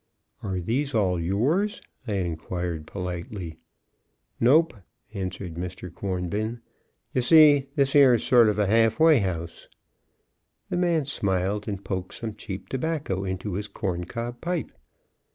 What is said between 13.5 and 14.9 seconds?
his corn cob pipe.